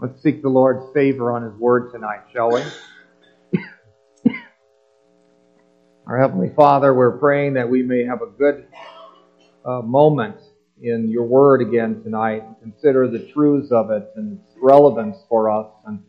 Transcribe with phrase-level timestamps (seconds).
[0.00, 2.62] Let's seek the Lord's favor on His word tonight, shall we?
[6.06, 8.68] Our Heavenly Father, we're praying that we may have a good
[9.64, 10.36] uh, moment
[10.80, 15.50] in your word again tonight and consider the truths of it and its relevance for
[15.50, 16.04] us, and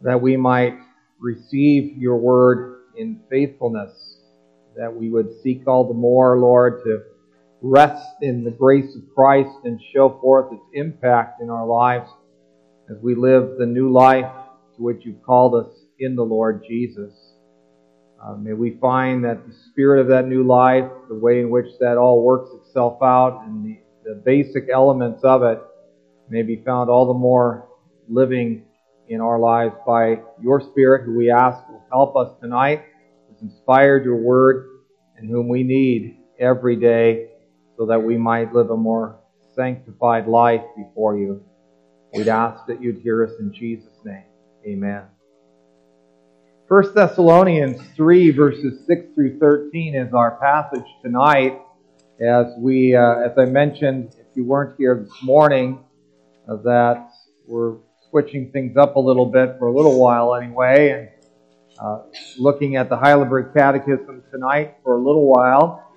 [0.00, 0.78] that we might
[1.20, 4.16] receive your word in faithfulness,
[4.78, 7.02] that we would seek all the more, Lord, to
[7.60, 12.08] rest in the grace of Christ and show forth its impact in our lives
[12.90, 14.30] as we live the new life
[14.76, 17.12] to which you've called us in the Lord Jesus.
[18.22, 21.66] Uh, may we find that the spirit of that new life, the way in which
[21.80, 25.60] that all works itself out, and the, the basic elements of it
[26.28, 27.68] may be found all the more
[28.08, 28.64] living
[29.08, 32.82] in our lives by your Spirit, who we ask will help us tonight,
[33.30, 34.68] has inspired your word,
[35.16, 37.28] and whom we need every day
[37.76, 39.18] so that we might live a more
[39.54, 41.47] sanctified life before you.
[42.18, 44.24] We'd ask that you'd hear us in Jesus' name.
[44.66, 45.04] Amen.
[46.66, 51.60] 1 Thessalonians 3 verses 6 through 13 is our passage tonight.
[52.20, 55.78] As we, uh, as I mentioned, if you weren't here this morning,
[56.48, 57.08] uh, that
[57.46, 57.76] we're
[58.10, 61.08] switching things up a little bit for a little while anyway, and
[61.78, 62.02] uh,
[62.36, 65.88] looking at the Heidelberg Catechism tonight for a little while.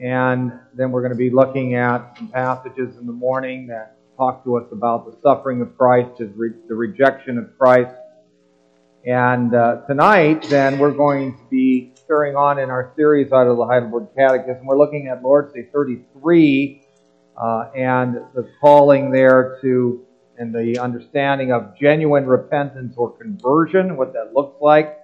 [0.00, 4.44] And then we're going to be looking at some passages in the morning that talk
[4.44, 7.94] to us about the suffering of Christ, his re- the rejection of Christ.
[9.06, 13.56] And uh, tonight, then, we're going to be carrying on in our series out of
[13.56, 14.64] the Heidelberg Catechism.
[14.64, 16.82] We're looking at Lord's Day 33
[17.36, 20.06] uh, and the calling there to
[20.38, 24.98] and the understanding of genuine repentance or conversion, what that looks like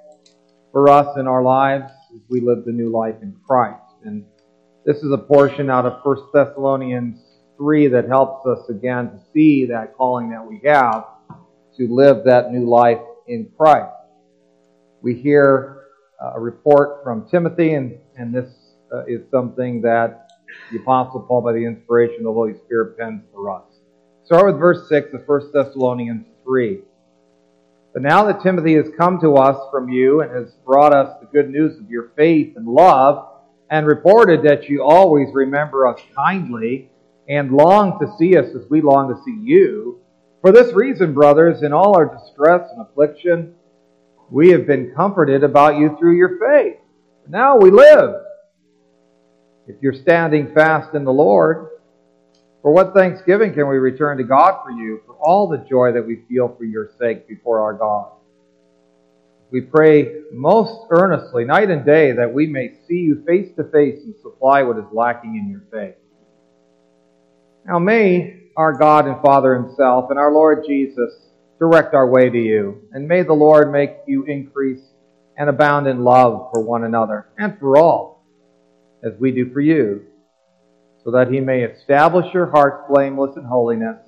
[0.73, 3.81] for us in our lives as we live the new life in Christ.
[4.05, 4.25] And
[4.85, 7.30] this is a portion out of 1 Thessalonians
[7.61, 11.05] 3 that helps us again to see that calling that we have
[11.77, 13.93] to live that new life in Christ.
[15.03, 15.83] We hear
[16.23, 18.51] uh, a report from Timothy, and, and this
[18.91, 20.31] uh, is something that
[20.73, 23.65] the Apostle Paul, by the inspiration of the Holy Spirit, pens for us.
[24.25, 26.81] Start with verse 6 of 1 Thessalonians 3.
[27.93, 31.27] But now that Timothy has come to us from you and has brought us the
[31.27, 33.27] good news of your faith and love,
[33.71, 36.90] and reported that you always remember us kindly,
[37.31, 40.01] and long to see us as we long to see you.
[40.43, 43.55] For this reason, brothers, in all our distress and affliction,
[44.31, 46.79] we have been comforted about you through your faith.
[47.29, 48.17] Now we live.
[49.69, 51.69] If you're standing fast in the Lord,
[52.63, 56.05] for what thanksgiving can we return to God for you, for all the joy that
[56.05, 58.11] we feel for your sake before our God?
[59.53, 64.01] We pray most earnestly, night and day, that we may see you face to face
[64.05, 65.95] and supply what is lacking in your faith.
[67.67, 71.13] Now may our God and Father Himself and our Lord Jesus
[71.59, 74.83] direct our way to you, and may the Lord make you increase
[75.37, 78.25] and abound in love for one another and for all,
[79.05, 80.07] as we do for you,
[81.05, 83.99] so that He may establish your hearts blameless in holiness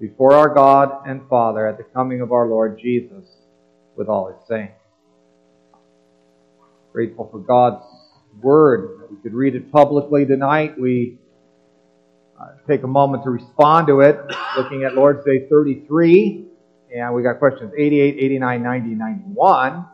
[0.00, 3.24] before our God and Father at the coming of our Lord Jesus
[3.96, 4.74] with all His saints.
[6.92, 7.84] Grateful for God's
[8.42, 10.78] Word that we could read it publicly tonight.
[10.78, 11.18] We
[12.38, 14.18] uh, take a moment to respond to it,
[14.56, 16.46] looking at Lord's Day 33.
[16.94, 19.86] And we got questions 88, 89, 90, 91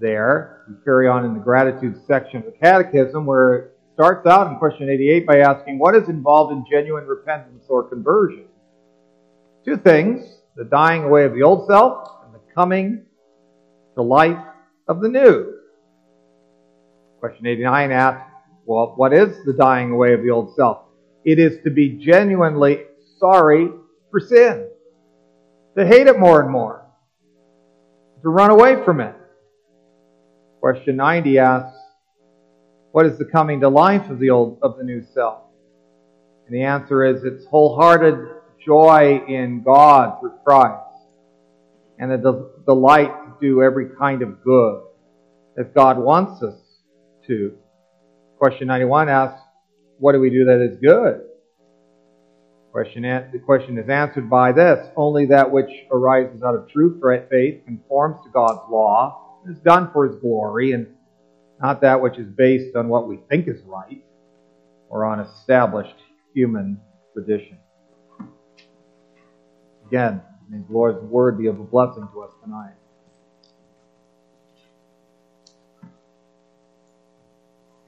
[0.00, 0.64] there.
[0.68, 4.58] We carry on in the gratitude section of the Catechism where it starts out in
[4.58, 8.44] question 88 by asking, What is involved in genuine repentance or conversion?
[9.64, 13.04] Two things the dying away of the old self and the coming
[13.94, 14.44] to life
[14.88, 15.54] of the new.
[17.20, 18.30] Question 89 asks,
[18.64, 20.89] Well, what is the dying away of the old self?
[21.24, 22.84] It is to be genuinely
[23.18, 23.68] sorry
[24.10, 24.68] for sin,
[25.76, 26.86] to hate it more and more,
[28.22, 29.14] to run away from it.
[30.60, 31.78] Question 90 asks,
[32.92, 35.42] what is the coming to life of the old of the new self?
[36.46, 38.16] And the answer is it's wholehearted
[38.64, 40.82] joy in God through Christ
[41.98, 42.18] and a
[42.66, 44.82] delight to do every kind of good
[45.56, 46.58] that God wants us
[47.26, 47.56] to.
[48.38, 49.40] Question 91 asks,
[50.00, 51.20] what do we do that is good?
[52.72, 54.88] Question, the question is answered by this.
[54.96, 56.98] Only that which arises out of true
[57.30, 60.86] faith conforms to God's law, is done for His glory, and
[61.60, 64.02] not that which is based on what we think is right
[64.88, 65.96] or on established
[66.34, 66.80] human
[67.12, 67.58] tradition.
[69.86, 72.74] Again, may the Lord's word be of a blessing to us tonight.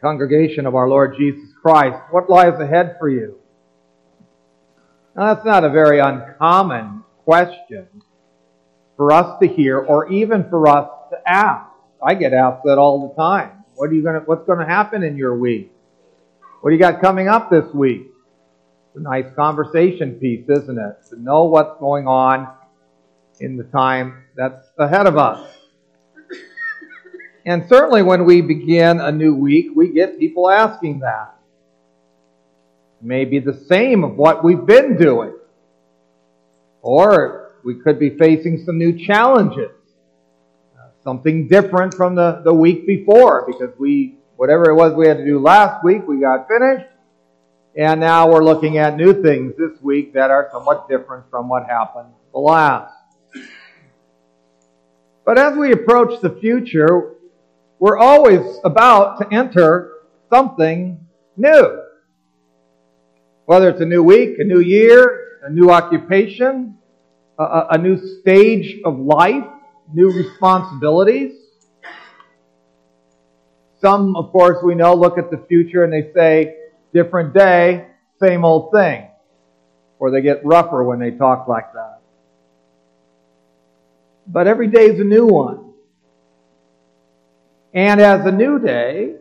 [0.03, 3.39] Congregation of our Lord Jesus Christ, what lies ahead for you?
[5.17, 7.87] Now, that's not a very uncommon question
[8.97, 11.71] for us to hear or even for us to ask.
[12.05, 13.65] I get asked that all the time.
[13.77, 15.71] What are you going to, what's going to happen in your week?
[16.63, 18.09] What do you got coming up this week?
[18.89, 20.97] It's a nice conversation piece, isn't it?
[21.11, 22.49] To know what's going on
[23.39, 25.49] in the time that's ahead of us.
[27.45, 31.35] And certainly when we begin a new week, we get people asking that.
[33.01, 35.35] Maybe the same of what we've been doing.
[36.83, 39.73] Or we could be facing some new challenges.
[40.79, 45.19] Uh, something different from the, the week before because we, whatever it was we had
[45.19, 46.87] to do last week, we got finished.
[47.77, 51.67] And now we're looking at new things this week that are somewhat different from what
[51.67, 52.95] happened the last.
[55.25, 57.15] But as we approach the future,
[57.83, 59.91] we're always about to enter
[60.31, 61.05] something
[61.37, 61.83] new.
[63.47, 66.79] Whether it's a new week, a new year, a new occupation,
[67.41, 69.43] a, a new stage of life,
[69.93, 71.33] new responsibilities.
[73.81, 76.55] Some, of course, we know look at the future and they say,
[76.95, 77.89] different day,
[78.23, 79.09] same old thing.
[79.99, 81.99] Or they get rougher when they talk like that.
[84.29, 85.62] But every day is a new one.
[87.75, 89.17] And as a new day,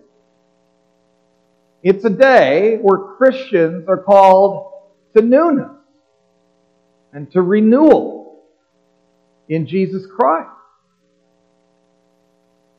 [1.84, 4.72] it's a day where Christians are called
[5.16, 5.72] to newness
[7.14, 8.44] and to renewal
[9.50, 10.50] in Jesus Christ.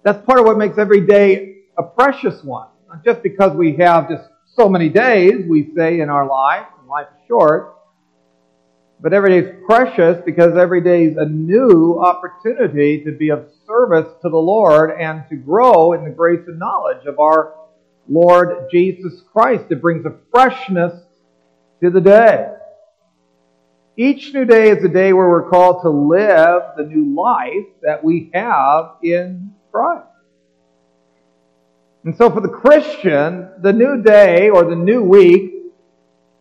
[0.02, 2.68] That's part of what makes every day a precious one.
[2.88, 7.06] Not just because we have just so many days, we say in our life, life
[7.16, 7.76] is short,
[9.02, 13.48] but every day is precious because every day is a new opportunity to be of
[13.66, 17.52] service to the Lord and to grow in the grace and knowledge of our
[18.08, 19.64] Lord Jesus Christ.
[19.70, 20.92] It brings a freshness
[21.82, 22.48] to the day.
[23.96, 28.04] Each new day is a day where we're called to live the new life that
[28.04, 30.06] we have in Christ.
[32.04, 35.54] And so for the Christian, the new day or the new week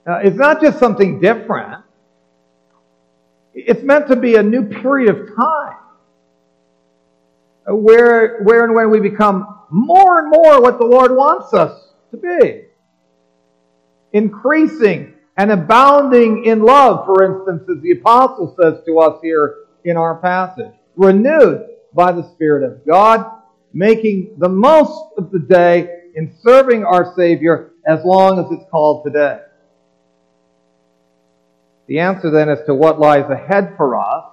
[0.07, 1.80] uh, is not just something different.
[3.53, 5.75] It's meant to be a new period of time
[7.65, 12.17] where, where and when we become more and more what the Lord wants us to
[12.17, 12.63] be.
[14.13, 19.97] Increasing and abounding in love, for instance, as the apostle says to us here in
[19.97, 20.73] our passage.
[20.95, 23.25] Renewed by the Spirit of God,
[23.73, 29.05] making the most of the day in serving our Savior as long as it's called
[29.05, 29.39] today.
[31.91, 34.23] The answer then as to what lies ahead for us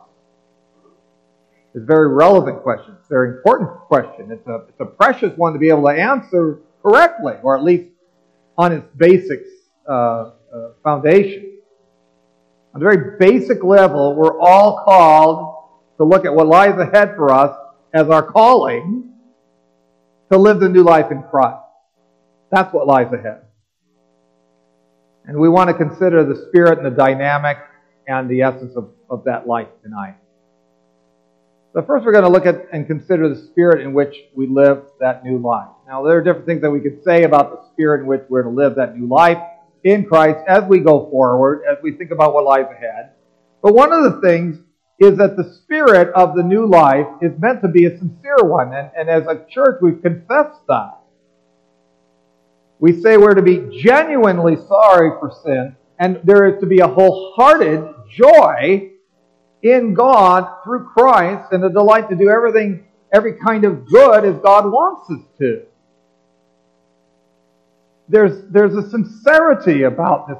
[1.74, 2.94] is a very relevant question.
[3.00, 4.30] It's a very important question.
[4.30, 7.88] It's a, it's a precious one to be able to answer correctly, or at least
[8.56, 9.40] on its basic
[9.88, 10.30] uh, uh,
[10.84, 11.58] foundation.
[12.76, 17.32] On a very basic level, we're all called to look at what lies ahead for
[17.32, 17.58] us
[17.92, 19.14] as our calling
[20.30, 21.58] to live the new life in Christ.
[22.52, 23.47] That's what lies ahead.
[25.28, 27.58] And we want to consider the spirit and the dynamic
[28.08, 30.16] and the essence of, of that life tonight.
[31.74, 34.84] So first we're going to look at and consider the spirit in which we live
[35.00, 35.68] that new life.
[35.86, 38.42] Now there are different things that we could say about the spirit in which we're
[38.42, 39.36] to live that new life
[39.84, 43.10] in Christ as we go forward, as we think about what lies ahead.
[43.62, 44.58] But one of the things
[44.98, 48.72] is that the spirit of the new life is meant to be a sincere one.
[48.72, 50.97] And, and as a church, we've confessed that.
[52.80, 56.86] We say we're to be genuinely sorry for sin, and there is to be a
[56.86, 58.90] wholehearted joy
[59.62, 64.36] in God through Christ and a delight to do everything, every kind of good as
[64.40, 65.62] God wants us to.
[68.08, 70.38] There's, there's a sincerity about this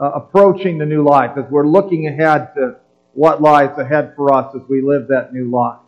[0.00, 2.76] uh, approaching the new life as we're looking ahead to
[3.12, 5.78] what lies ahead for us as we live that new life.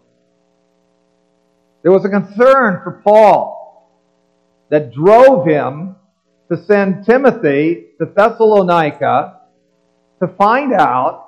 [1.82, 3.61] There was a concern for Paul
[4.72, 5.94] that drove him
[6.50, 9.40] to send Timothy to Thessalonica
[10.18, 11.26] to find out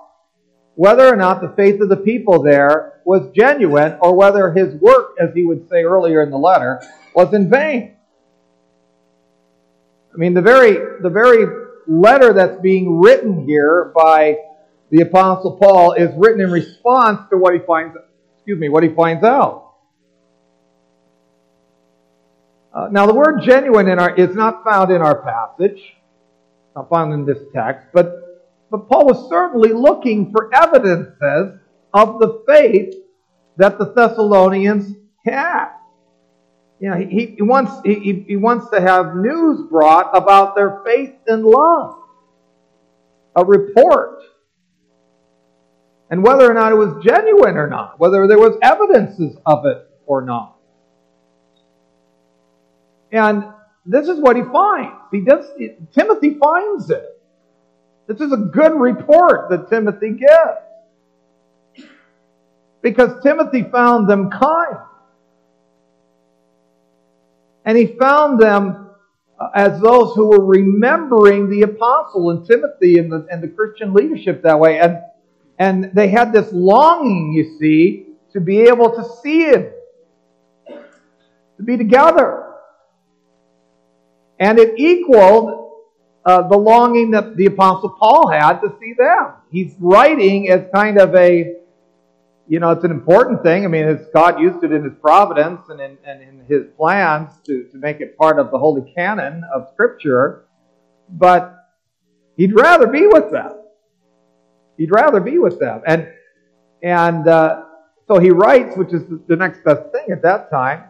[0.76, 5.16] whether or not the faith of the people there was genuine or whether his work,
[5.20, 6.82] as he would say earlier in the letter,
[7.14, 7.94] was in vain.
[10.14, 11.44] I mean, the very, the very
[11.86, 14.38] letter that's being written here by
[14.88, 17.94] the apostle Paul is written in response to what he finds,
[18.36, 19.63] excuse me, what he finds out.
[22.74, 25.80] Uh, now, the word genuine in our, is not found in our passage,
[26.74, 28.12] not found in this text, but,
[28.70, 31.60] but Paul was certainly looking for evidences
[31.92, 32.94] of the faith
[33.58, 35.68] that the Thessalonians had.
[36.80, 41.14] You know, he, he, wants, he, he wants to have news brought about their faith
[41.28, 42.00] and love.
[43.36, 44.22] a report.
[46.10, 49.88] And whether or not it was genuine or not, whether there was evidences of it
[50.06, 50.53] or not.
[53.14, 53.44] And
[53.86, 54.92] this is what he finds.
[55.12, 55.46] He does,
[55.94, 57.04] Timothy finds it.
[58.08, 61.86] This is a good report that Timothy gives.
[62.82, 64.78] Because Timothy found them kind.
[67.64, 68.90] And he found them
[69.38, 73.94] uh, as those who were remembering the apostle and Timothy and the, and the Christian
[73.94, 74.80] leadership that way.
[74.80, 74.98] And,
[75.60, 79.70] and they had this longing, you see, to be able to see him,
[80.66, 82.43] to be together.
[84.38, 85.72] And it equaled
[86.24, 89.34] uh, the longing that the Apostle Paul had to see them.
[89.50, 91.56] He's writing as kind of a,
[92.48, 93.64] you know, it's an important thing.
[93.64, 97.64] I mean, God used it in His providence and in, and in His plans to,
[97.64, 100.46] to make it part of the holy canon of Scripture,
[101.08, 101.56] but
[102.36, 103.52] He'd rather be with them.
[104.76, 105.82] He'd rather be with them.
[105.86, 106.08] And,
[106.82, 107.62] and uh,
[108.08, 110.84] so he writes, which is the next best thing at that time,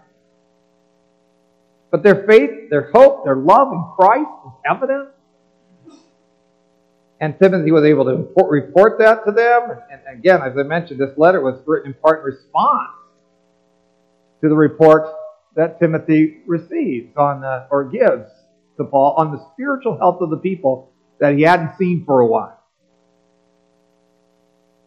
[1.94, 5.10] but their faith, their hope, their love in Christ is evident.
[7.20, 9.78] And Timothy was able to report that to them.
[9.92, 12.96] And again, as I mentioned, this letter was written in part in response
[14.42, 15.06] to the report
[15.54, 18.28] that Timothy receives on the, or gives
[18.76, 22.26] to Paul on the spiritual health of the people that he hadn't seen for a
[22.26, 22.60] while.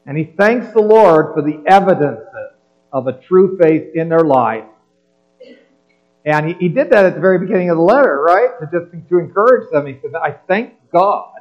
[0.06, 2.52] And he thanks the Lord for the evidences
[2.92, 4.66] of a true faith in their life
[6.28, 8.50] and he, he did that at the very beginning of the letter, right?
[8.60, 9.88] To just to encourage them.
[9.88, 11.32] He said, I thank God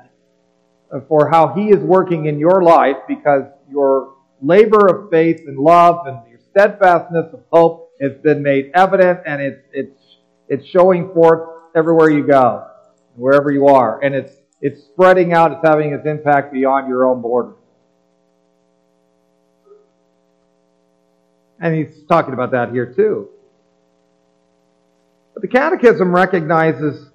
[1.08, 6.06] for how he is working in your life because your labor of faith and love
[6.06, 10.00] and your steadfastness of hope has been made evident and it's, it's,
[10.48, 12.68] it's showing forth everywhere you go,
[13.16, 14.00] wherever you are.
[14.04, 17.56] And it's, it's spreading out, it's having its impact beyond your own borders.
[21.58, 23.30] And he's talking about that here too.
[25.36, 27.10] But the Catechism recognizes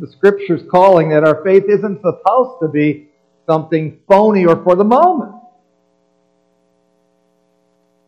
[0.00, 3.10] the Scripture's calling that our faith isn't supposed to be
[3.46, 5.34] something phony or for the moment.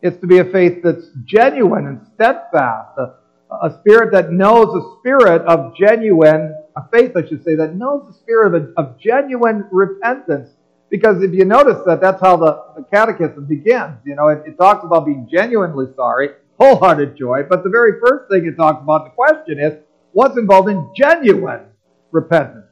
[0.01, 3.13] It's to be a faith that's genuine and steadfast, a,
[3.51, 8.07] a spirit that knows a spirit of genuine, a faith, I should say, that knows
[8.07, 10.49] the spirit of, of genuine repentance.
[10.89, 13.99] Because if you notice that, that's how the, the catechism begins.
[14.03, 17.43] You know, it, it talks about being genuinely sorry, wholehearted joy.
[17.47, 19.73] But the very first thing it talks about, the question is,
[20.11, 21.65] what's involved in genuine
[22.11, 22.65] repentance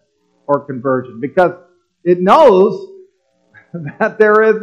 [0.48, 1.20] or conversion?
[1.20, 1.52] Because
[2.04, 2.88] it knows
[4.00, 4.56] that there is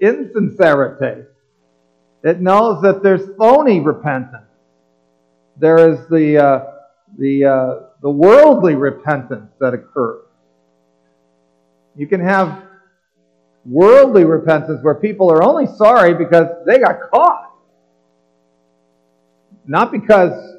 [0.00, 1.22] insincerity.
[2.22, 4.42] It knows that there's phony repentance.
[5.58, 6.64] There is the, uh,
[7.18, 10.24] the, uh, the worldly repentance that occurs.
[11.96, 12.62] You can have
[13.64, 17.45] worldly repentance where people are only sorry because they got caught.
[19.66, 20.54] Not because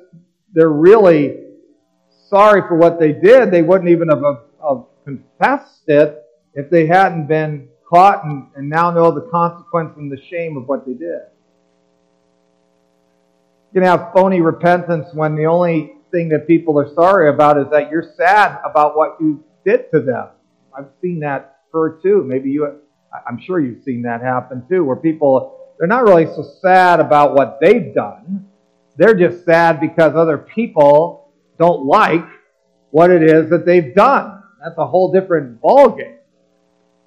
[0.54, 1.38] they're really
[2.30, 3.52] sorry for what they did.
[3.52, 4.22] They wouldn't even have,
[4.62, 6.24] have confessed it
[6.54, 10.68] if they hadn't been caught and, and now know the consequence and the shame of
[10.68, 11.22] what they did.
[13.72, 17.68] You can have phony repentance when the only thing that people are sorry about is
[17.72, 20.30] that you're sad about what you did to them.
[20.78, 22.24] I've seen that occur too.
[22.24, 22.80] Maybe you,
[23.28, 27.36] I'm sure you've seen that happen too, where people, they're not really so sad about
[27.36, 28.48] what they've done.
[28.98, 32.26] They're just sad because other people don't like
[32.90, 34.42] what it is that they've done.
[34.62, 36.18] That's a whole different ballgame.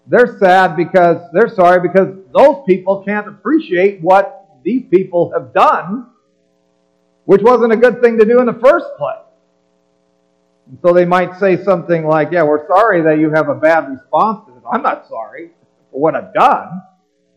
[0.07, 6.07] They're sad because they're sorry because those people can't appreciate what these people have done,
[7.25, 9.17] which wasn't a good thing to do in the first place.
[10.69, 13.89] And so they might say something like, Yeah, we're sorry that you have a bad
[13.89, 14.63] response to this.
[14.71, 15.51] I'm not sorry
[15.91, 16.83] for what I've done,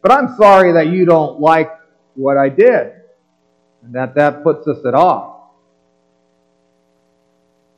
[0.04, 1.72] but I'm sorry that you don't like
[2.14, 3.03] what I did
[3.84, 5.34] and that that puts us at odds.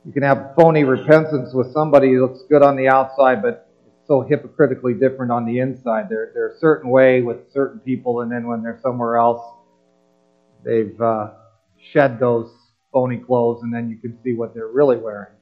[0.04, 4.06] You can have phony repentance with somebody who looks good on the outside, but it's
[4.06, 6.08] so hypocritically different on the inside.
[6.08, 9.42] They're, they're a certain way with certain people, and then when they're somewhere else,
[10.64, 11.30] they've uh,
[11.92, 12.52] shed those
[12.92, 15.35] phony clothes, and then you can see what they're really wearing.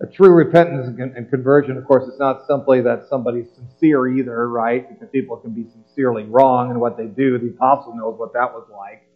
[0.00, 4.86] A true repentance and conversion, of course, is not simply that somebody's sincere either, right?
[4.88, 7.38] Because people can be sincerely wrong in what they do.
[7.38, 9.08] The apostle knows what that was like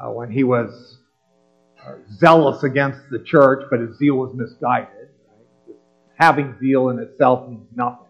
[0.00, 0.98] uh, when he was
[1.84, 5.08] uh, zealous against the church, but his zeal was misguided.
[5.26, 5.76] Right?
[6.14, 8.06] Having zeal in itself means nothing.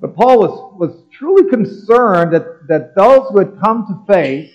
[0.00, 4.52] But Paul was, was truly concerned that, that those who had come to faith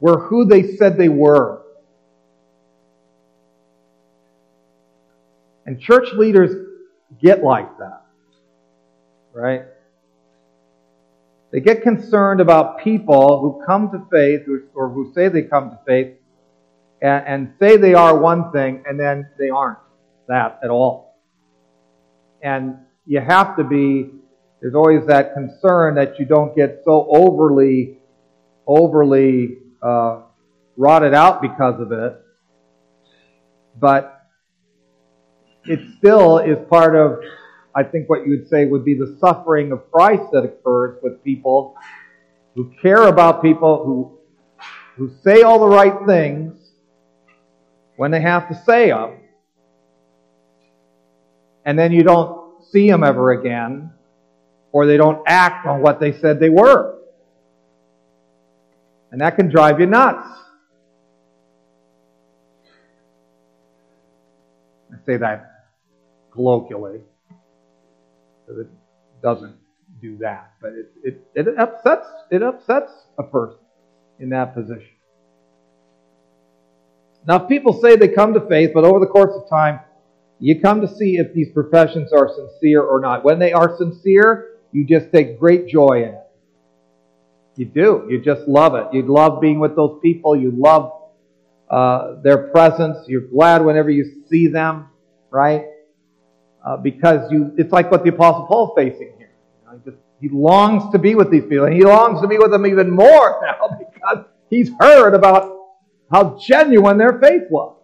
[0.00, 1.59] were who they said they were.
[5.70, 6.50] And church leaders
[7.22, 8.02] get like that.
[9.32, 9.66] Right?
[11.52, 15.78] They get concerned about people who come to faith or who say they come to
[15.86, 16.16] faith
[17.00, 19.78] and, and say they are one thing and then they aren't
[20.26, 21.20] that at all.
[22.42, 24.10] And you have to be,
[24.60, 27.98] there's always that concern that you don't get so overly,
[28.66, 30.22] overly uh,
[30.76, 32.20] rotted out because of it.
[33.78, 34.19] But
[35.64, 37.20] it still is part of,
[37.74, 41.22] I think what you would say would be the suffering of Christ that occurs with
[41.22, 41.76] people
[42.54, 44.18] who care about people who,
[44.96, 46.58] who say all the right things
[47.96, 49.18] when they have to say them,
[51.64, 53.92] and then you don't see them ever again,
[54.72, 56.98] or they don't act on what they said they were.
[59.12, 60.26] And that can drive you nuts.
[64.92, 65.49] I say that
[66.32, 67.00] colloquially,
[68.46, 68.70] because it
[69.22, 69.56] doesn't
[70.00, 73.58] do that, but it, it, it upsets it upsets a person
[74.18, 74.96] in that position.
[77.26, 79.80] Now, if people say they come to faith, but over the course of time,
[80.38, 83.24] you come to see if these professions are sincere or not.
[83.24, 86.26] When they are sincere, you just take great joy in it.
[87.56, 88.06] You do.
[88.08, 88.86] You just love it.
[88.94, 90.34] You love being with those people.
[90.34, 90.92] You love
[91.68, 93.06] uh, their presence.
[93.06, 94.88] You're glad whenever you see them,
[95.30, 95.66] right?
[96.64, 99.30] Uh, because you, it's like what the Apostle Paul is facing here.
[99.62, 102.28] You know, he, just, he longs to be with these people, and he longs to
[102.28, 105.56] be with them even more now because he's heard about
[106.10, 107.76] how genuine their faith was.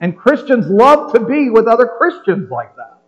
[0.00, 2.98] And Christians love to be with other Christians like that.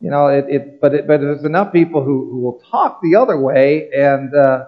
[0.00, 3.16] You know, it, it but it, but there's enough people who, who will talk the
[3.16, 4.66] other way, and uh,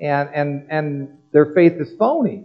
[0.00, 2.44] and and and their faith is phony.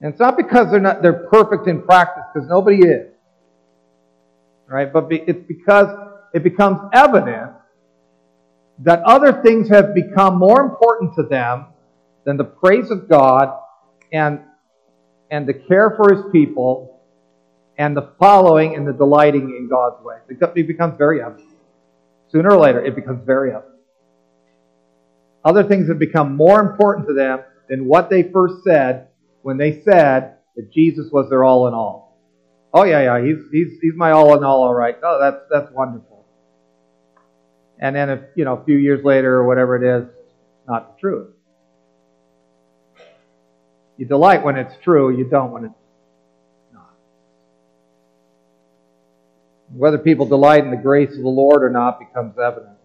[0.00, 3.12] And it's not because they're not they're perfect in practice, because nobody is,
[4.68, 4.92] right?
[4.92, 5.88] But be, it's because
[6.32, 7.52] it becomes evident
[8.80, 11.66] that other things have become more important to them
[12.24, 13.58] than the praise of God
[14.12, 14.40] and,
[15.30, 17.00] and the care for his people
[17.76, 20.16] and the following and the delighting in God's way.
[20.28, 21.48] It becomes very evident.
[22.30, 23.74] Sooner or later, it becomes very evident.
[25.44, 29.08] Other things have become more important to them than what they first said
[29.42, 32.18] when they said that Jesus was their all in all.
[32.72, 34.96] Oh yeah, yeah, he's he's he's my all in all, all right.
[35.02, 36.18] Oh, that's that's wonderful
[37.80, 40.08] and then if you know a few years later or whatever it is,
[40.66, 41.28] not the truth.
[43.96, 45.74] You delight when it's true, you don't when it's
[46.72, 46.90] not.
[49.72, 52.76] Whether people delight in the grace of the Lord or not becomes evident.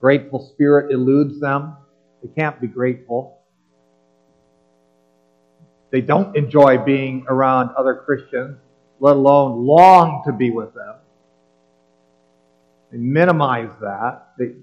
[0.00, 1.76] Grateful spirit eludes them.
[2.22, 3.40] They can't be grateful.
[5.94, 8.58] They don't enjoy being around other Christians,
[8.98, 10.96] let alone long to be with them.
[12.90, 14.32] They minimize that.
[14.36, 14.56] The,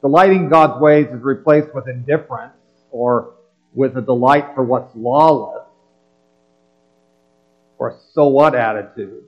[0.00, 2.54] delighting God's ways is replaced with indifference
[2.90, 3.34] or
[3.74, 5.66] with a delight for what's lawless
[7.76, 9.24] or so what attitude.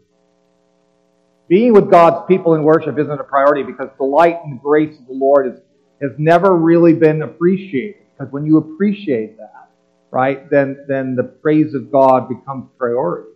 [1.48, 5.06] Being with God's people in worship isn't a priority because delight in the grace of
[5.06, 5.60] the Lord is,
[6.00, 8.06] has never really been appreciated.
[8.16, 9.62] Because when you appreciate that,
[10.12, 13.30] right, then, then the praise of God becomes priority.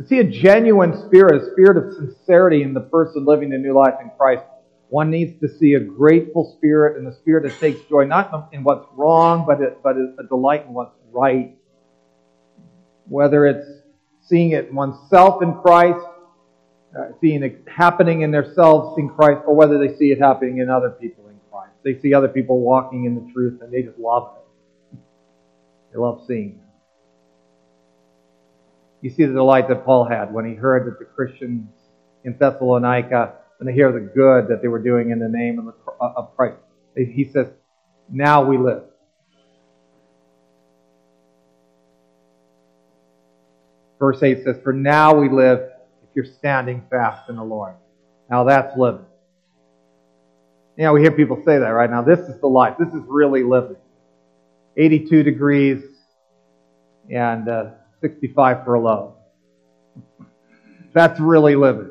[0.00, 3.74] To see a genuine spirit, a spirit of sincerity in the person living a new
[3.74, 4.42] life in Christ,
[4.88, 8.64] one needs to see a grateful spirit and a spirit that takes joy not in
[8.64, 11.54] what's wrong, but a, but a delight in what's right.
[13.08, 13.66] Whether it's
[14.26, 16.04] seeing it oneself in Christ,
[16.98, 20.70] uh, seeing it happening in themselves in Christ, or whether they see it happening in
[20.70, 21.21] other people.
[21.84, 24.98] They see other people walking in the truth and they just love it.
[25.92, 26.60] They love seeing.
[29.00, 31.68] You see the delight that Paul had when he heard that the Christians
[32.24, 36.36] in Thessalonica, when they hear the good that they were doing in the name of
[36.36, 36.58] Christ,
[36.94, 37.48] he says,
[38.10, 38.84] now we live.
[43.98, 45.60] Verse 8 says, For now we live
[46.02, 47.74] if you're standing fast in the Lord.
[48.28, 49.06] Now that's living.
[50.78, 52.02] Know, we hear people say that right now.
[52.02, 52.76] This is the life.
[52.78, 53.76] This is really living.
[54.76, 55.82] 82 degrees
[57.10, 59.16] and uh, 65 for a low.
[60.94, 61.90] That's really living.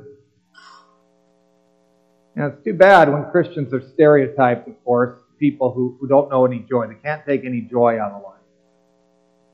[2.35, 6.45] And it's too bad when Christians are stereotyped, of course, people who, who don't know
[6.45, 6.87] any joy.
[6.87, 8.33] They can't take any joy out of life.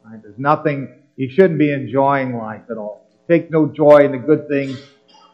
[0.05, 0.21] Right?
[0.21, 3.09] There's nothing, you shouldn't be enjoying life at all.
[3.29, 4.81] Take no joy in the good things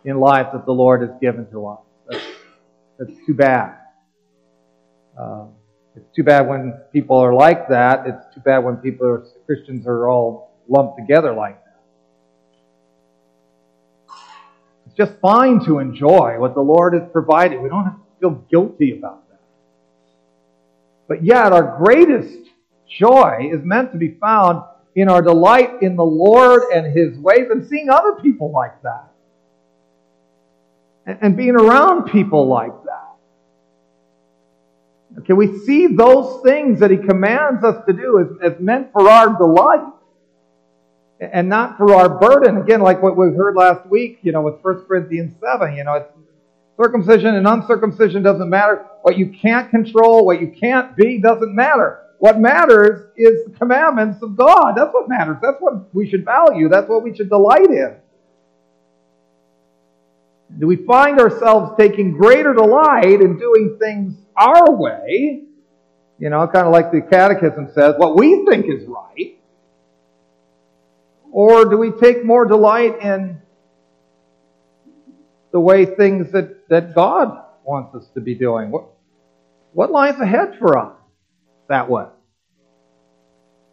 [0.04, 1.80] in life that the Lord has given to us.
[2.10, 2.26] That's,
[2.98, 3.78] that's too bad.
[5.18, 5.46] Uh,
[5.96, 8.08] it's too bad when people are like that.
[8.08, 11.74] It's too bad when people are, Christians are all lumped together like that.
[14.88, 17.62] It's just fine to enjoy what the Lord has provided.
[17.62, 19.40] We don't have to feel guilty about that.
[21.08, 22.50] But yet, our greatest
[22.88, 24.64] joy is meant to be found
[24.96, 29.10] in our delight in the Lord and His ways and seeing other people like that.
[31.06, 33.13] And being around people like that.
[35.20, 39.08] Okay, we see those things that He commands us to do as, as meant for
[39.08, 39.94] our delight
[41.20, 42.58] and not for our burden.
[42.58, 45.94] Again, like what we heard last week, you know, with 1 Corinthians 7, you know,
[45.94, 46.12] it's
[46.82, 48.86] circumcision and uncircumcision doesn't matter.
[49.04, 52.00] What you can't control, what you can't be doesn't matter.
[52.20, 54.74] What matters is the commandments of God.
[54.76, 55.38] That's what matters.
[55.42, 56.70] That's what we should value.
[56.70, 57.96] That's what we should delight in.
[60.60, 65.44] Do we find ourselves taking greater delight in doing things our way?
[66.20, 69.40] You know, kind of like the Catechism says, what we think is right.
[71.32, 73.42] Or do we take more delight in
[75.52, 78.70] the way things that, that God wants us to be doing?
[78.70, 78.86] What,
[79.74, 80.96] what lies ahead for us
[81.68, 82.06] that way?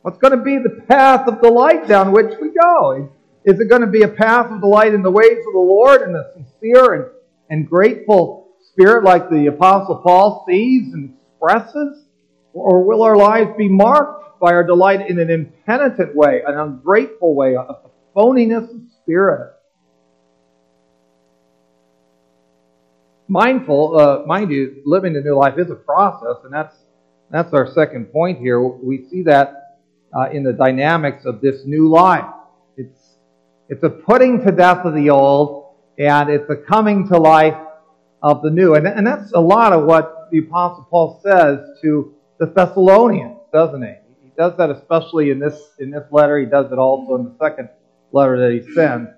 [0.02, 3.10] What's going to be the path of delight down which we go?
[3.44, 6.02] Is it going to be a path of delight in the ways of the Lord
[6.02, 7.04] in a sincere and,
[7.48, 12.04] and grateful spirit like the Apostle Paul sees and expresses?
[12.52, 17.34] Or will our lives be marked by our delight in an impenitent way, an ungrateful
[17.34, 17.76] way, a
[18.14, 19.54] phoniness of spirit?
[23.28, 26.74] Mindful, uh, mind you, living the new life is a process, and that's
[27.30, 28.60] that's our second point here.
[28.60, 29.78] We see that
[30.12, 32.24] uh, in the dynamics of this new life.
[33.70, 37.56] It's a putting to death of the old, and it's a coming to life
[38.20, 38.74] of the new.
[38.74, 43.80] And, and that's a lot of what the Apostle Paul says to the Thessalonians, doesn't
[43.80, 43.94] he?
[44.24, 46.40] He does that especially in this, in this letter.
[46.40, 47.68] He does it also in the second
[48.10, 49.08] letter that he sends.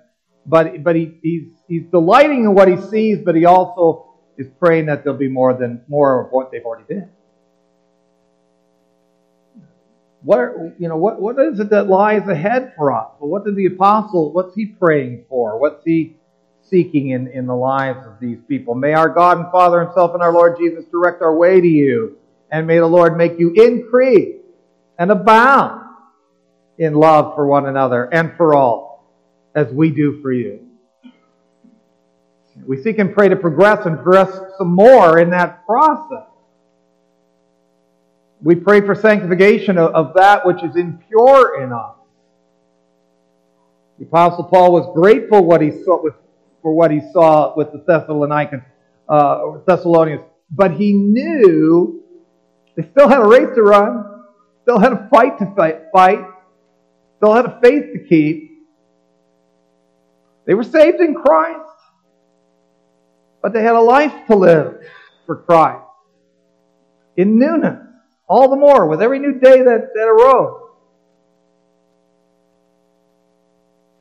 [0.45, 4.85] But, but he, he's, he's delighting in what he sees, but he also is praying
[4.85, 7.09] that there'll be more than more of what they've already been.
[10.23, 13.09] What you know what what is it that lies ahead for us?
[13.19, 14.31] What did the apostle?
[14.31, 15.59] What's he praying for?
[15.59, 16.15] What's he
[16.69, 18.73] seeking in in the lives of these people?
[18.73, 22.17] May our God and Father Himself and our Lord Jesus direct our way to you,
[22.49, 24.37] and may the Lord make you increase
[24.97, 25.81] and abound
[26.77, 29.05] in love for one another and for all,
[29.53, 30.67] as we do for you.
[32.65, 36.32] We seek and pray to progress and progress some more in that process.
[38.43, 41.95] We pray for sanctification of, of that which is impure in us.
[43.99, 46.15] The Apostle Paul was grateful what he saw with,
[46.61, 48.63] for what he saw with the Thessalonians,
[49.07, 52.03] uh, Thessalonians, but he knew
[52.75, 54.23] they still had a race to run,
[54.63, 56.19] still had a fight to fight, fight
[57.17, 58.67] still had a faith to keep.
[60.45, 61.71] They were saved in Christ,
[63.41, 64.81] but they had a life to live
[65.25, 65.85] for Christ
[67.15, 67.92] in newness
[68.27, 70.59] all the more with every new day that, that arose.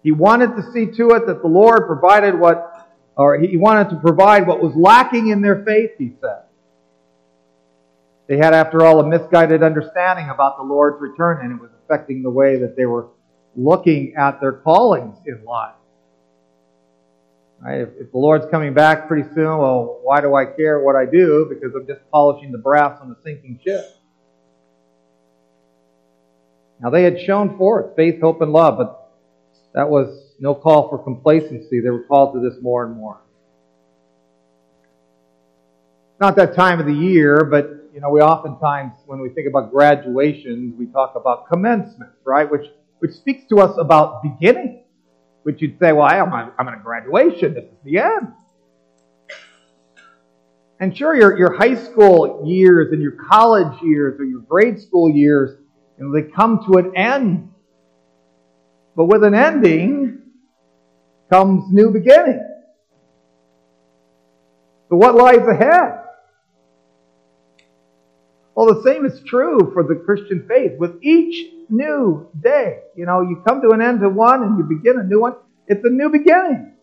[0.02, 3.96] He wanted to see to it that the Lord provided what, or he wanted to
[3.96, 6.42] provide what was lacking in their faith, he said.
[8.26, 12.22] They had, after all, a misguided understanding about the Lord's return, and it was affecting
[12.22, 13.08] the way that they were
[13.56, 15.74] looking at their callings in life.
[17.61, 17.82] Right?
[17.82, 21.04] If, if, the Lord's coming back pretty soon, well, why do I care what I
[21.04, 21.46] do?
[21.48, 23.85] Because I'm just polishing the brass on the sinking ship.
[26.83, 29.12] Now, they had shown forth faith, hope, and love, but
[29.73, 31.81] that was no call for complacency.
[31.81, 33.21] They were called to this more and more.
[36.21, 39.71] Not that time of the year, but you know, we oftentimes, when we think about
[39.71, 42.51] graduations, we talk about commencement, right?
[42.51, 42.66] Which
[42.99, 44.85] which speaks to us about beginning.
[45.42, 47.55] Which you'd say, well, I'm I'm on a graduation.
[47.55, 48.33] This is the end.
[50.81, 55.09] And sure, your, your high school years and your college years or your grade school
[55.09, 55.62] years
[56.02, 57.52] and they come to an end.
[58.96, 60.18] But with an ending
[61.30, 62.44] comes new beginning.
[64.90, 66.00] So what lies ahead?
[68.54, 70.72] Well, the same is true for the Christian faith.
[70.78, 74.64] With each new day, you know, you come to an end to one and you
[74.64, 75.34] begin a new one.
[75.68, 76.74] It's a new beginning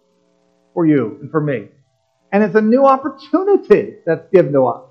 [0.73, 1.67] for you and for me.
[2.31, 4.85] And it's a new opportunity that's given to us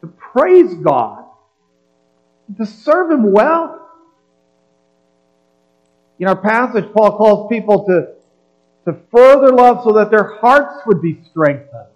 [0.00, 1.21] to praise God
[2.58, 3.78] to serve him well.
[6.18, 8.14] In our passage, Paul calls people to,
[8.84, 11.88] to further love so that their hearts would be strengthened.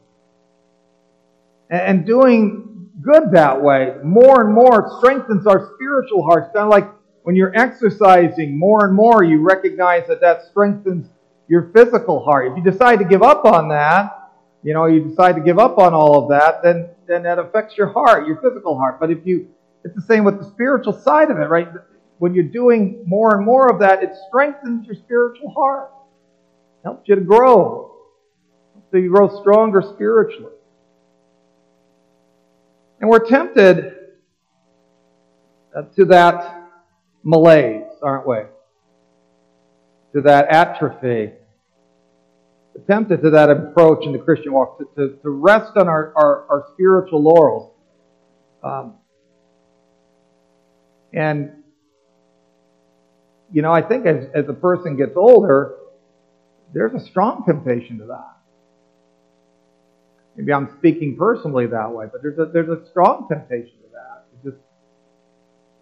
[1.69, 3.97] And doing good that way.
[4.03, 6.51] More and more, strengthens our spiritual hearts.
[6.55, 6.89] Kind of like
[7.23, 11.09] when you're exercising more and more, you recognize that that strengthens
[11.49, 12.51] your physical heart.
[12.51, 15.79] If you decide to give up on that, you know, you decide to give up
[15.79, 18.99] on all of that, then, then that affects your heart, your physical heart.
[18.99, 19.49] But if you,
[19.87, 21.69] it's the same with the spiritual side of it, right?
[22.19, 25.93] When you're doing more and more of that, it strengthens your spiritual heart.
[26.83, 27.95] Helps you to grow.
[28.91, 30.53] So you grow stronger spiritually.
[33.01, 33.95] And we're tempted
[35.95, 36.69] to that
[37.23, 38.39] malaise, aren't we?
[40.15, 41.33] To that atrophy.
[42.89, 46.47] Tempted to that approach in the Christian walk, to, to, to rest on our, our,
[46.49, 47.73] our spiritual laurels.
[48.65, 48.95] Um,
[51.17, 51.51] and,
[53.51, 55.75] you know, I think as, as a person gets older,
[56.75, 58.37] there's a strong temptation to that.
[60.37, 64.25] Maybe I'm speaking personally that way, but there's a, there's a strong temptation to that.
[64.45, 64.63] To just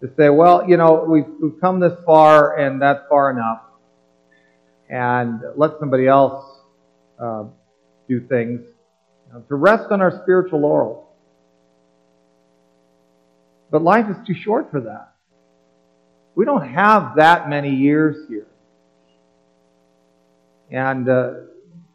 [0.01, 3.61] to say, well, you know, we've, we've come this far and that's far enough,
[4.89, 6.45] and let somebody else
[7.19, 7.43] uh,
[8.07, 8.61] do things.
[9.27, 11.01] You know, to rest on our spiritual laurels.
[13.71, 15.14] But life is too short for that.
[16.35, 18.47] We don't have that many years here.
[20.69, 21.33] And uh,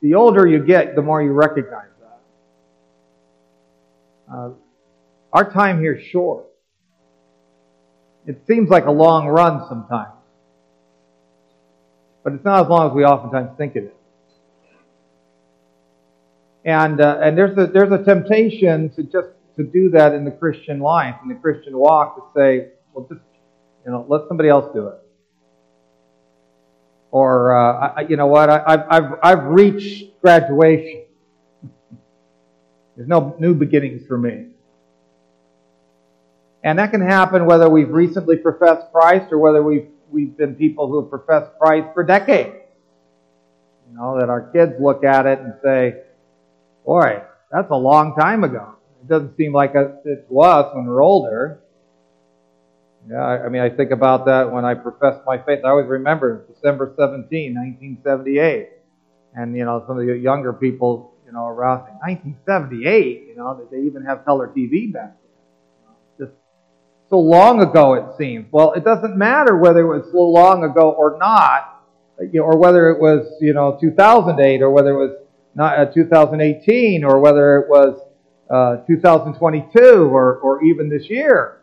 [0.00, 1.88] the older you get, the more you recognize
[4.28, 4.34] that.
[4.34, 4.50] Uh,
[5.32, 6.46] our time here is short.
[8.26, 10.14] It seems like a long run sometimes.
[12.22, 14.34] But it's not as long as we oftentimes think it is.
[16.64, 20.30] And, uh, and there's, a, there's a temptation to just to do that in the
[20.30, 23.20] Christian life, in the Christian walk, to say, well, just,
[23.84, 24.98] you know, let somebody else do it.
[27.10, 31.04] Or, uh, I, you know what, I, have I've, I've reached graduation.
[32.96, 34.46] There's no new beginnings for me.
[36.62, 40.88] And that can happen whether we've recently professed Christ or whether we've, we've been people
[40.88, 42.56] who have professed Christ for decades.
[43.90, 46.02] You know, that our kids look at it and say,
[46.84, 48.74] boy, that's a long time ago.
[49.02, 51.60] It doesn't seem like it to us when we're older.
[53.08, 55.60] Yeah, I mean, I think about that when I professed my faith.
[55.64, 58.68] I always remember December 17, 1978.
[59.34, 63.78] And, you know, some of the younger people, you know, around 1978, you know, they
[63.78, 66.26] even have color TV back then?
[66.26, 66.36] Just
[67.08, 68.46] so long ago it seems.
[68.52, 71.84] Well, it doesn't matter whether it was so long ago or not,
[72.20, 75.16] you know, or whether it was, you know, 2008 or whether it was
[75.54, 78.00] not, uh, 2018 or whether it was
[78.50, 81.59] uh, 2022 or, or even this year.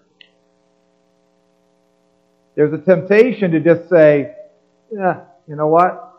[2.57, 4.33] There's a temptation to just say,
[4.91, 6.11] yeah, you know what?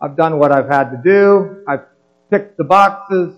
[0.00, 1.64] I've done what I've had to do.
[1.68, 1.82] I've
[2.30, 3.34] ticked the boxes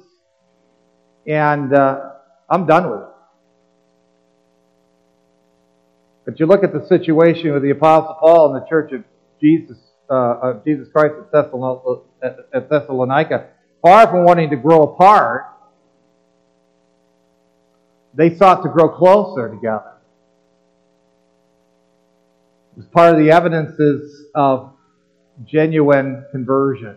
[1.26, 2.12] and uh,
[2.48, 3.08] I'm done with it.
[6.26, 9.02] But you look at the situation with the Apostle Paul and the Church of
[9.40, 9.76] Jesus,
[10.08, 13.48] uh, of Jesus Christ at Thessalonica,
[13.82, 15.44] far from wanting to grow apart,
[18.14, 19.97] they sought to grow closer together.
[22.78, 24.72] It part of the evidences of
[25.44, 26.96] genuine conversion,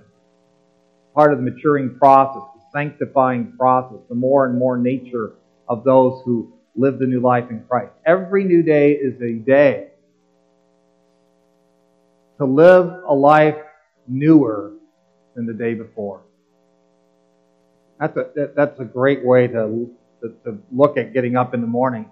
[1.16, 5.34] part of the maturing process, the sanctifying process, the more and more nature
[5.68, 7.94] of those who live the new life in Christ.
[8.06, 9.88] Every new day is a day
[12.38, 13.58] to live a life
[14.08, 14.74] newer
[15.34, 16.22] than the day before.
[18.00, 19.90] That's a, that's a great way to,
[20.22, 22.08] to, to look at getting up in the morning.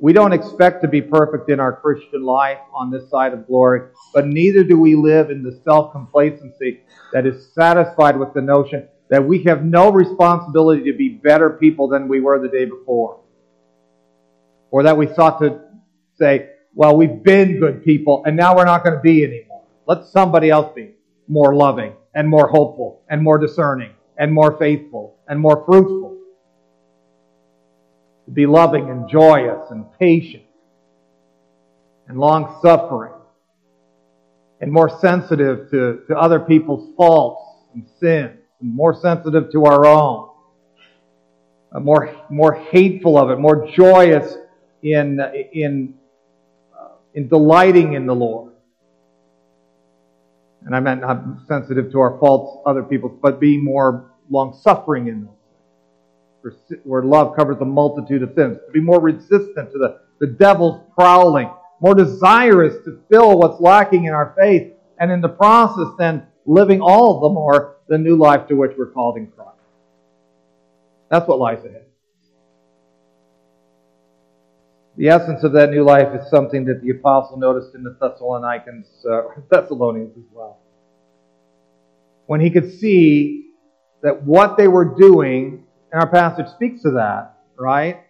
[0.00, 3.90] We don't expect to be perfect in our Christian life on this side of glory,
[4.14, 6.80] but neither do we live in the self complacency
[7.12, 11.88] that is satisfied with the notion that we have no responsibility to be better people
[11.88, 13.20] than we were the day before.
[14.70, 15.60] Or that we sought to
[16.14, 19.64] say, well, we've been good people and now we're not going to be anymore.
[19.86, 20.92] Let somebody else be
[21.28, 26.09] more loving and more hopeful and more discerning and more faithful and more fruitful.
[28.30, 30.44] To be loving and joyous and patient
[32.06, 33.12] and long suffering
[34.60, 37.42] and more sensitive to, to other people's faults
[37.74, 40.30] and sins and more sensitive to our own,
[41.72, 44.32] uh, more, more hateful of it, more joyous
[44.80, 45.18] in,
[45.52, 45.94] in,
[46.78, 48.52] uh, in delighting in the Lord.
[50.64, 55.08] And I meant not sensitive to our faults, other people's, but be more long suffering
[55.08, 55.34] in them.
[56.84, 58.58] Where love covers a multitude of sins.
[58.66, 61.50] To be more resistant to the, the devil's prowling,
[61.80, 66.80] more desirous to fill what's lacking in our faith, and in the process then living
[66.80, 69.50] all the more the new life to which we're called in Christ.
[71.10, 71.86] That's what lies ahead.
[74.96, 78.86] The essence of that new life is something that the apostle noticed in the Thessalonians,
[79.10, 80.58] uh, Thessalonians as well.
[82.26, 83.50] When he could see
[84.02, 85.59] that what they were doing,
[85.92, 88.02] and our passage speaks to that, right?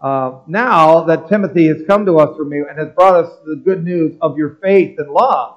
[0.00, 3.56] Uh, now that Timothy has come to us from you and has brought us the
[3.56, 5.56] good news of your faith and love,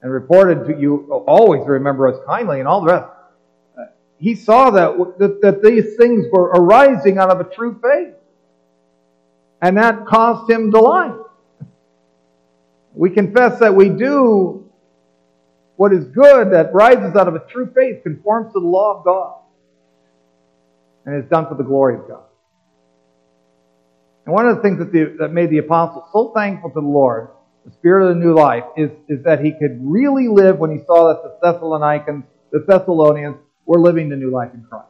[0.00, 3.06] and reported to you always remember us kindly and all the rest,
[3.76, 3.82] uh,
[4.18, 8.14] he saw that, that, that these things were arising out of a true faith.
[9.60, 11.18] And that caused him delight.
[12.94, 14.70] We confess that we do
[15.74, 19.04] what is good that rises out of a true faith, conforms to the law of
[19.04, 19.40] God,
[21.08, 22.24] and it's done for the glory of God.
[24.26, 26.86] And one of the things that, the, that made the apostles so thankful to the
[26.86, 27.28] Lord,
[27.64, 30.84] the spirit of the new life, is, is that he could really live when he
[30.84, 34.84] saw that the Thessalonians, the Thessalonians, were living the new life in Christ.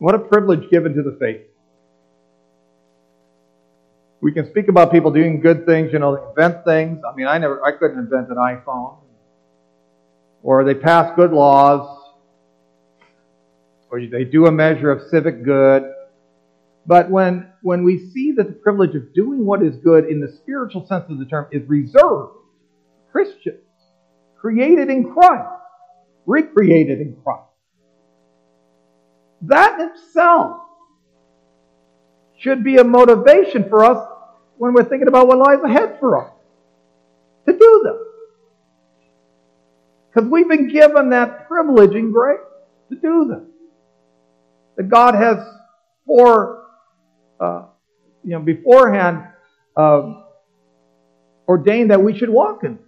[0.00, 1.42] What a privilege given to the faith.
[4.20, 6.98] We can speak about people doing good things, you know, invent things.
[7.08, 8.96] I mean, I never, I couldn't invent an iPhone.
[10.42, 11.97] Or they pass good laws.
[13.90, 15.90] Or they do a measure of civic good.
[16.86, 20.32] But when, when we see that the privilege of doing what is good in the
[20.32, 22.32] spiritual sense of the term is reserved
[23.12, 23.58] Christians,
[24.40, 25.48] created in Christ,
[26.26, 27.42] recreated in Christ,
[29.42, 30.62] that itself
[32.38, 34.08] should be a motivation for us
[34.56, 36.32] when we're thinking about what lies ahead for us
[37.46, 37.98] to do them.
[40.08, 42.40] Because we've been given that privilege and grace
[42.90, 43.52] to do them.
[44.78, 45.36] That God has
[46.06, 46.64] for
[47.38, 47.66] uh,
[48.24, 49.24] you know, beforehand
[49.76, 50.14] uh,
[51.46, 52.78] ordained that we should walk in.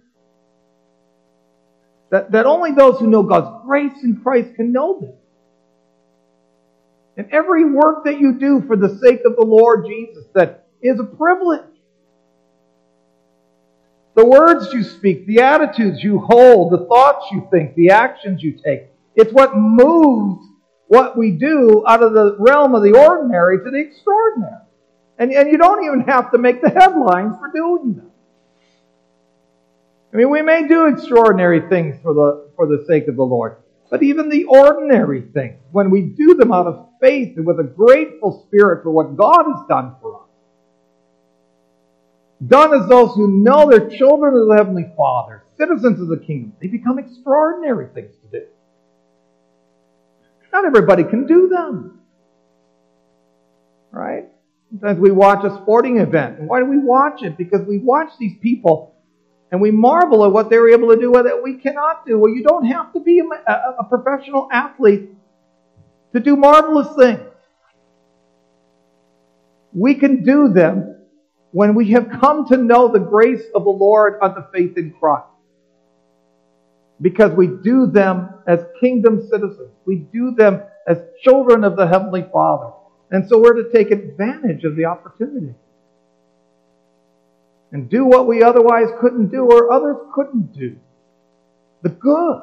[2.09, 5.15] That, that only those who know God's grace in Christ can know this.
[7.17, 10.99] And every work that you do for the sake of the Lord Jesus, that is
[10.99, 11.61] a privilege.
[14.15, 18.53] The words you speak, the attitudes you hold, the thoughts you think, the actions you
[18.63, 20.45] take, it's what moves
[20.91, 24.65] what we do out of the realm of the ordinary to the extraordinary.
[25.17, 28.11] And, and you don't even have to make the headlines for doing them.
[30.11, 33.55] I mean, we may do extraordinary things for the, for the sake of the Lord,
[33.89, 37.63] but even the ordinary things, when we do them out of faith and with a
[37.63, 40.27] grateful spirit for what God has done for us,
[42.45, 46.51] done as those who know they're children of the Heavenly Father, citizens of the kingdom,
[46.61, 48.11] they become extraordinary things.
[50.51, 51.99] Not everybody can do them.
[53.91, 54.25] Right?
[54.69, 56.39] Sometimes we watch a sporting event.
[56.39, 57.37] And why do we watch it?
[57.37, 58.95] Because we watch these people
[59.51, 62.17] and we marvel at what they're able to do that we cannot do.
[62.17, 65.09] Well, you don't have to be a, a, professional athlete
[66.13, 67.19] to do marvelous things.
[69.73, 71.01] We can do them
[71.51, 74.93] when we have come to know the grace of the Lord on the faith in
[74.93, 75.30] Christ
[77.01, 79.71] because we do them as kingdom citizens.
[79.85, 82.73] We do them as children of the Heavenly Father.
[83.09, 85.53] And so we're to take advantage of the opportunity
[87.71, 90.77] and do what we otherwise couldn't do or others couldn't do.
[91.81, 92.41] The good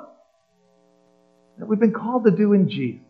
[1.59, 3.03] that we've been called to do in Jesus.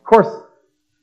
[0.00, 0.42] Of course,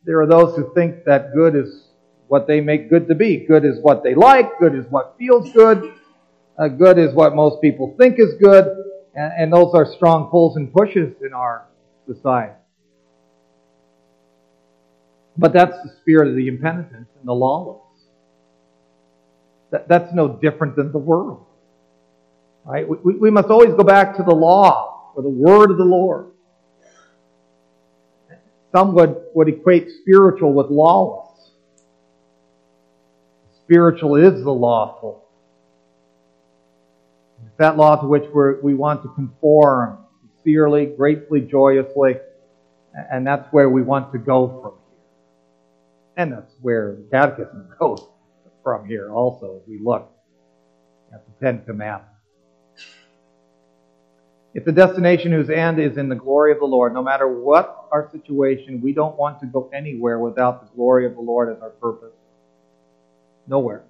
[0.06, 1.88] there are those who think that good is
[2.28, 3.46] what they make good to be.
[3.46, 4.60] Good is what they like.
[4.60, 5.94] Good is what feels good.
[6.58, 8.66] Uh, good is what most people think is good,
[9.14, 11.68] and, and those are strong pulls and pushes in our
[12.08, 12.54] society.
[15.38, 17.82] But that's the spirit of the impenitent and the lawless.
[19.70, 21.46] That, that's no different than the world.
[22.66, 22.88] Right?
[22.90, 26.32] We, we must always go back to the law or the word of the Lord.
[28.76, 31.52] Some would, would equate spiritual with lawless.
[33.64, 35.27] Spiritual is the lawful
[37.58, 38.26] that law to which
[38.62, 42.16] we want to conform sincerely, gratefully, joyously,
[43.12, 46.24] and that's where we want to go from here.
[46.24, 48.08] And that's where the Catechism goes
[48.64, 50.12] from here also as we look
[51.14, 52.14] at the Ten Commandments.
[54.54, 57.88] If the destination whose end is in the glory of the Lord, no matter what
[57.92, 61.62] our situation, we don't want to go anywhere without the glory of the Lord as
[61.62, 62.14] our purpose.
[63.46, 63.84] Nowhere.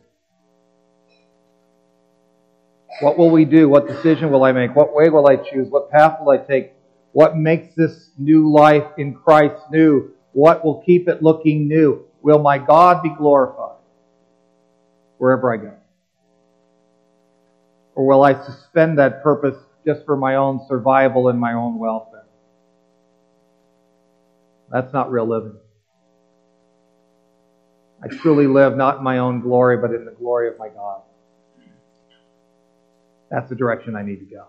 [2.99, 3.69] What will we do?
[3.69, 4.75] What decision will I make?
[4.75, 5.69] What way will I choose?
[5.69, 6.73] What path will I take?
[7.11, 10.11] What makes this new life in Christ new?
[10.33, 12.05] What will keep it looking new?
[12.21, 13.77] Will my God be glorified
[15.17, 15.73] wherever I go?
[17.95, 22.25] Or will I suspend that purpose just for my own survival and my own welfare?
[24.71, 25.57] That's not real living.
[28.03, 31.01] I truly live not in my own glory, but in the glory of my God.
[33.29, 34.47] That's the direction I need to go.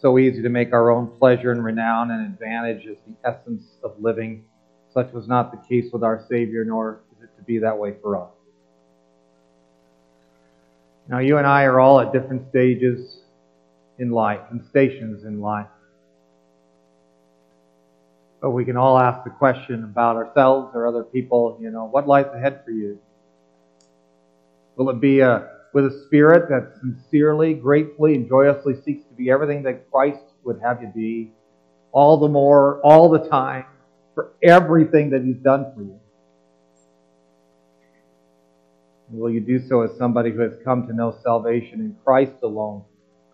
[0.00, 3.94] So easy to make our own pleasure and renown and advantage as the essence of
[3.98, 4.44] living.
[4.92, 7.94] Such was not the case with our Savior, nor is it to be that way
[8.02, 8.30] for us.
[11.08, 13.20] Now, you and I are all at different stages
[13.98, 15.68] in life and stations in life.
[18.40, 22.06] But we can all ask the question about ourselves or other people, you know, what
[22.06, 22.98] lies ahead for you?
[24.76, 29.30] Will it be a, with a spirit that sincerely, gratefully, and joyously seeks to be
[29.30, 31.32] everything that Christ would have you be,
[31.92, 33.66] all the more, all the time,
[34.14, 36.00] for everything that He's done for you?
[39.10, 42.82] Will you do so as somebody who has come to know salvation in Christ alone,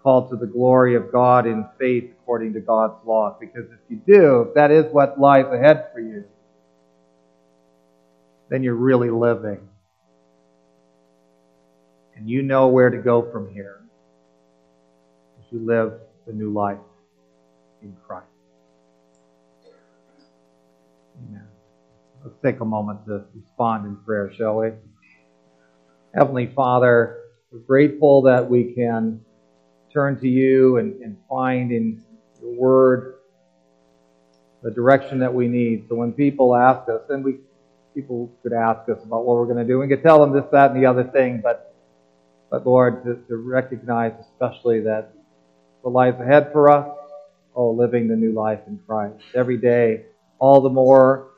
[0.03, 3.37] called to the glory of God in faith according to God's law?
[3.39, 6.25] Because if you do, if that is what lies ahead for you,
[8.49, 9.69] then you're really living.
[12.23, 13.81] And you know where to go from here
[15.41, 15.95] as you live
[16.25, 16.79] the new life
[17.83, 18.29] in Christ.
[21.19, 21.49] Amen.
[22.23, 24.69] Let's take a moment to respond in prayer, shall we?
[26.15, 29.21] Heavenly Father, we're grateful that we can
[29.93, 32.05] turn to you and, and find in
[32.41, 33.15] your word
[34.63, 35.87] the direction that we need.
[35.89, 37.39] So when people ask us, and we
[37.97, 40.45] people could ask us about what we're going to do, we could tell them this,
[40.53, 41.71] that, and the other thing, but
[42.53, 45.15] but Lord, to, to recognize especially that
[45.83, 46.87] the life ahead for us,
[47.57, 50.05] oh, living the new life in Christ every day,
[50.39, 51.31] all the more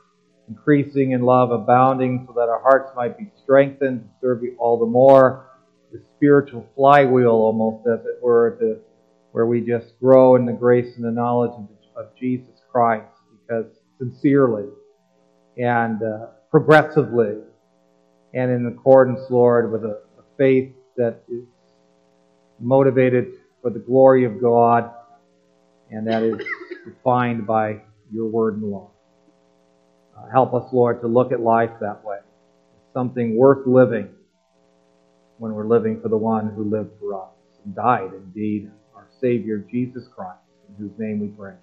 [0.49, 4.77] increasing in love, abounding, so that our hearts might be strengthened to serve you all
[4.77, 5.45] the more.
[5.93, 8.79] The spiritual flywheel, almost as it were, to
[9.31, 13.71] where we just grow in the grace and the knowledge of, of Jesus Christ, because
[13.99, 14.65] sincerely
[15.57, 17.37] and uh, progressively,
[18.33, 21.43] and in accordance, Lord, with a, a faith that is
[22.59, 24.91] motivated for the glory of God,
[25.91, 26.37] and that is
[26.85, 27.81] defined by
[28.11, 28.89] your word and law.
[30.17, 32.17] Uh, help us, Lord, to look at life that way.
[32.93, 34.09] Something worth living
[35.37, 37.29] when we're living for the one who lived for us
[37.65, 40.39] and died, indeed, our Savior, Jesus Christ,
[40.69, 41.55] in whose name we pray.